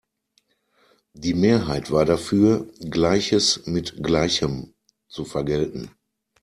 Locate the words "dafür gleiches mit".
2.05-4.01